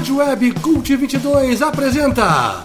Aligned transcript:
Rádio 0.00 0.16
Web 0.16 0.52
Cult 0.62 0.96
22 0.96 1.60
apresenta 1.60 2.64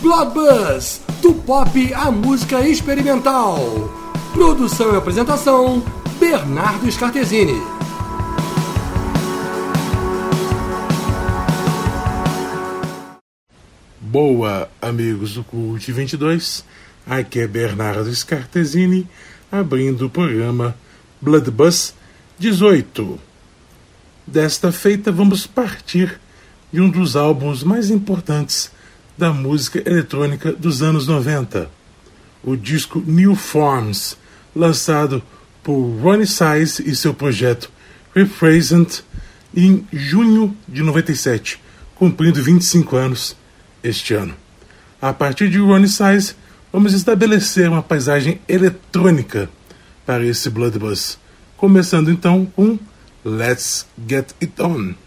Blood 0.00 0.32
Buzz, 0.32 1.00
do 1.20 1.34
pop 1.34 1.92
à 1.92 2.12
música 2.12 2.60
experimental. 2.60 3.58
Produção 4.32 4.94
e 4.94 4.96
apresentação, 4.96 5.82
Bernardo 6.20 6.88
Scartesini. 6.88 7.60
Boa, 14.00 14.70
amigos 14.80 15.34
do 15.34 15.42
Cult 15.42 15.90
22. 15.90 16.64
Aqui 17.04 17.40
é 17.40 17.48
Bernardo 17.48 18.14
Scartesini, 18.14 19.08
abrindo 19.50 20.06
o 20.06 20.10
programa 20.10 20.76
Blood 21.20 21.50
Buzz 21.50 21.96
18. 22.38 23.18
Desta 24.24 24.70
feita, 24.70 25.10
vamos 25.10 25.48
partir 25.48 26.20
de 26.72 26.80
um 26.80 26.88
dos 26.88 27.16
álbuns 27.16 27.62
mais 27.62 27.90
importantes 27.90 28.70
da 29.16 29.32
música 29.32 29.82
eletrônica 29.86 30.52
dos 30.52 30.82
anos 30.82 31.06
90, 31.06 31.70
o 32.44 32.56
disco 32.56 33.02
New 33.06 33.34
Forms, 33.34 34.16
lançado 34.54 35.22
por 35.62 35.80
Ronnie 36.00 36.26
Size 36.26 36.82
e 36.88 36.94
seu 36.94 37.14
projeto 37.14 37.70
Represent 38.14 39.00
em 39.54 39.86
junho 39.92 40.56
de 40.68 40.82
97, 40.82 41.60
cumprindo 41.94 42.42
25 42.42 42.96
anos 42.96 43.36
este 43.82 44.14
ano. 44.14 44.34
A 45.00 45.12
partir 45.12 45.48
de 45.48 45.58
Ronnie 45.58 45.88
Size, 45.88 46.34
vamos 46.72 46.92
estabelecer 46.92 47.68
uma 47.68 47.82
paisagem 47.82 48.40
eletrônica 48.48 49.48
para 50.04 50.24
esse 50.24 50.48
Blood 50.50 50.78
Buzz, 50.78 51.18
começando 51.56 52.10
então 52.10 52.46
com 52.46 52.78
Let's 53.24 53.86
Get 54.08 54.32
It 54.40 54.62
On. 54.62 55.05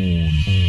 On, 0.00 0.59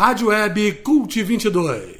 rádio 0.00 0.28
web 0.28 0.82
Cult 0.82 1.14
22. 1.14 1.99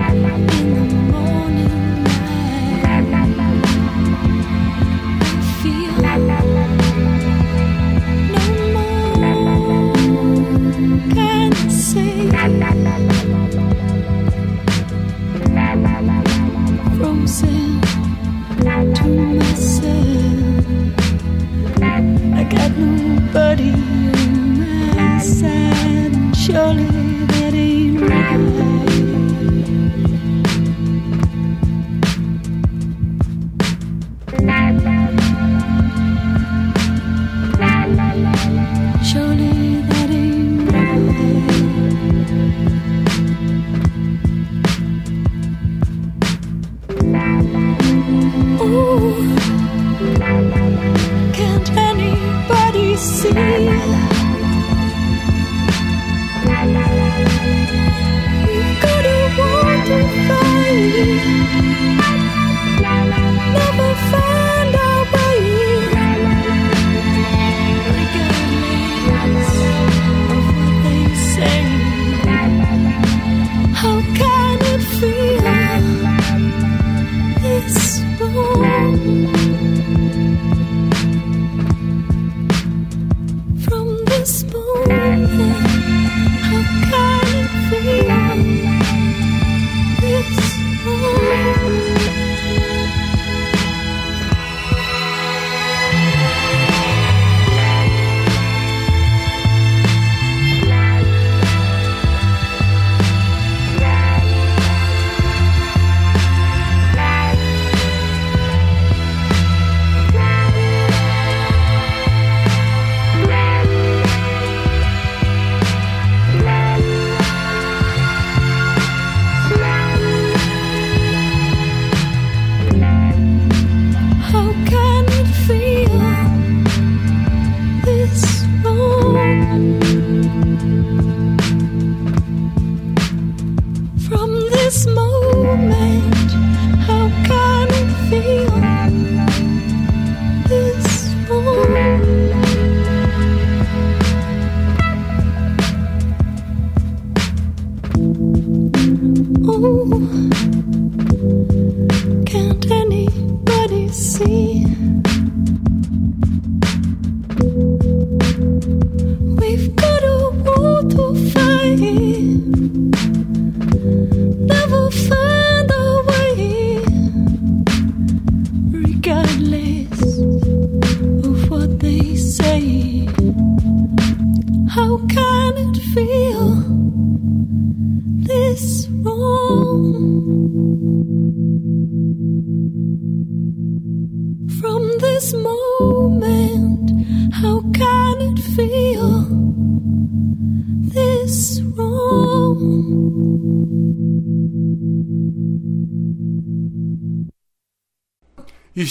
Thank 0.00 0.64
you. 0.64 0.79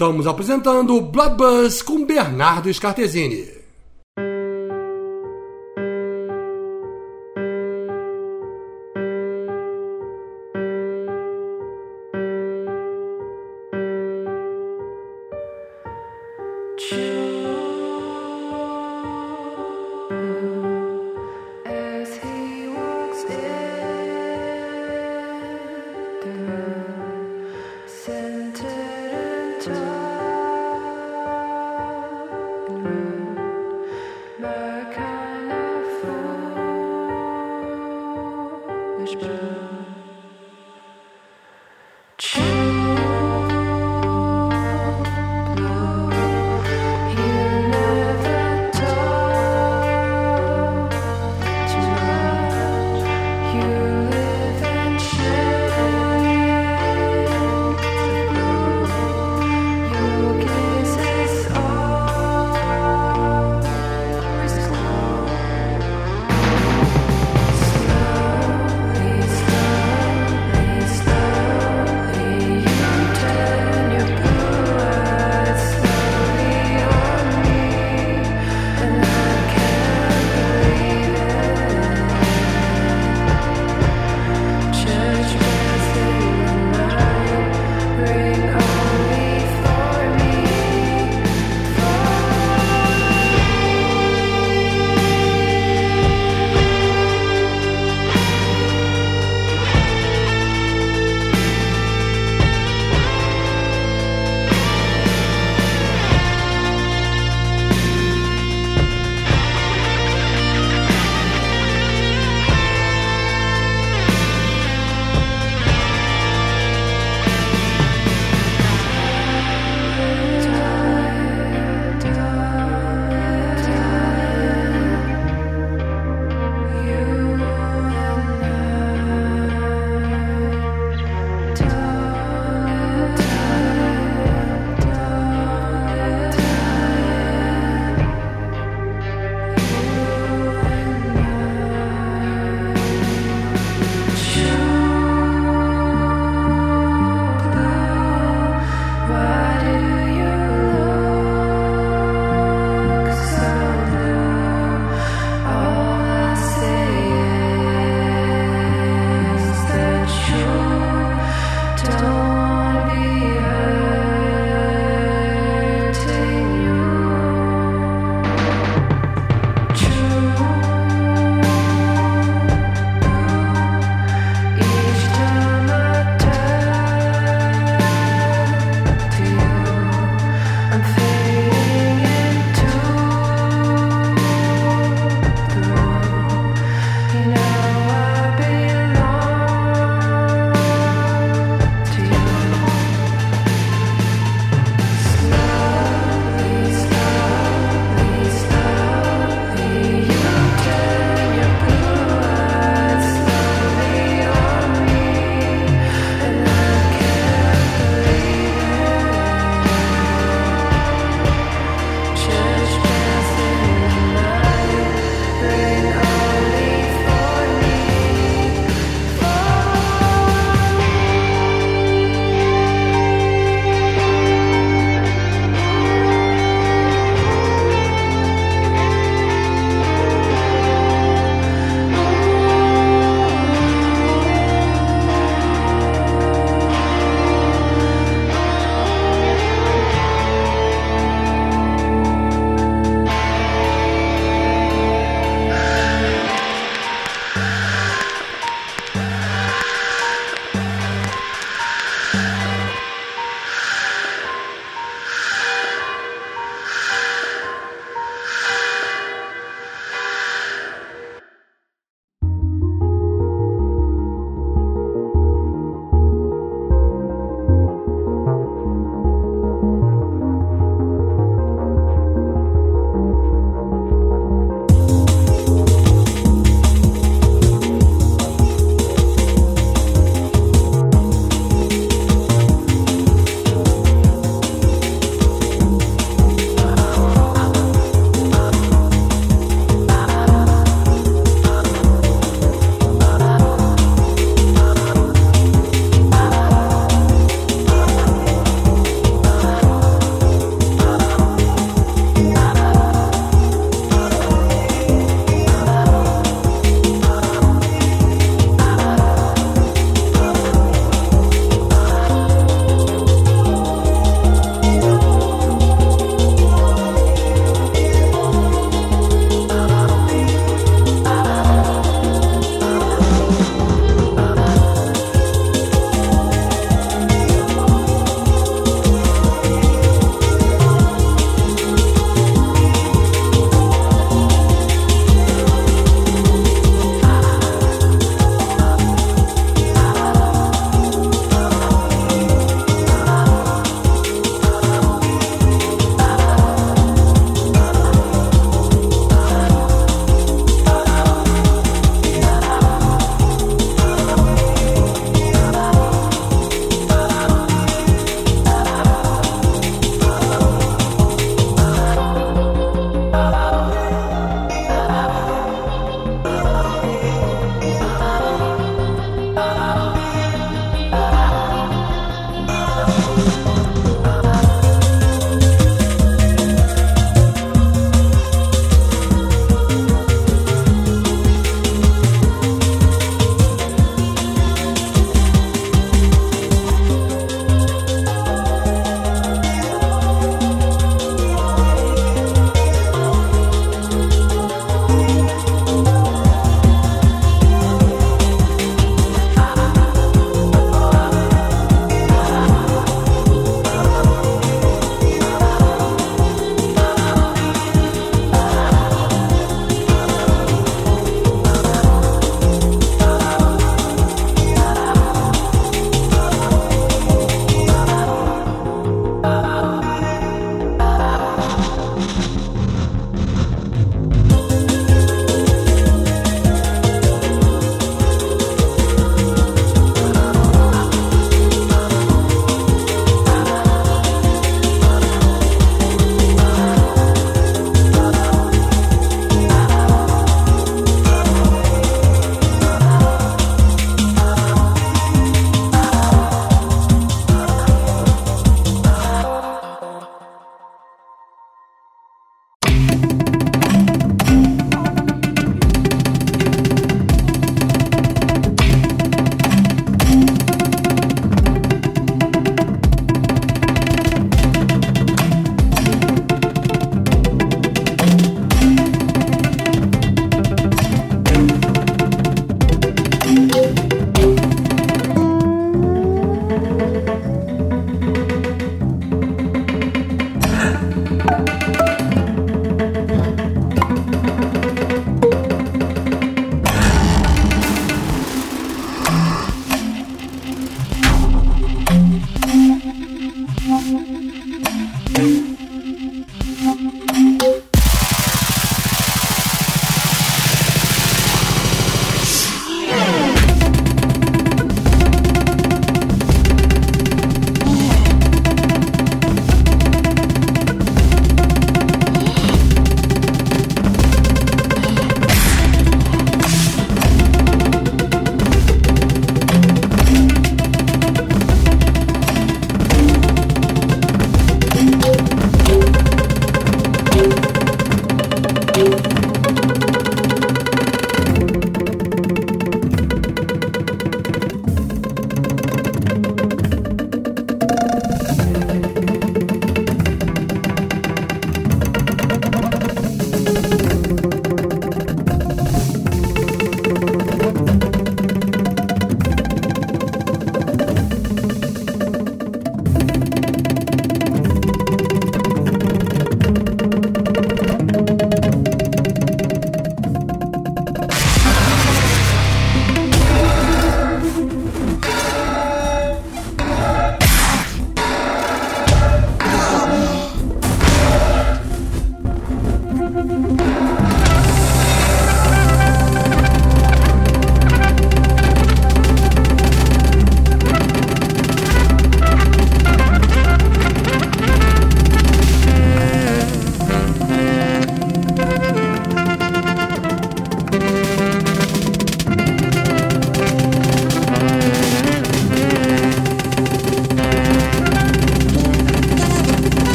Estamos 0.00 0.26
apresentando 0.26 0.98
Blood 1.02 1.36
Buzz 1.36 1.82
com 1.82 2.06
Bernardo 2.06 2.72
Scartesini. 2.72 3.59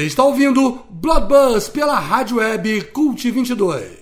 Você 0.00 0.06
está 0.06 0.24
ouvindo 0.24 0.80
Blood 0.88 1.26
Buzz 1.26 1.68
pela 1.68 1.98
rádio 1.98 2.38
web 2.38 2.84
Cult 2.84 3.30
22. 3.30 3.99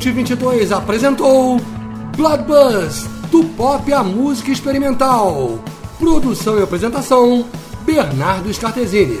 Cult22 0.00 0.74
apresentou 0.74 1.60
Bloodbus, 2.16 3.04
do 3.30 3.44
pop 3.44 3.92
à 3.92 4.02
música 4.02 4.50
experimental. 4.50 5.62
Produção 5.98 6.58
e 6.58 6.62
apresentação, 6.62 7.44
Bernardo 7.84 8.50
Scartesini. 8.52 9.20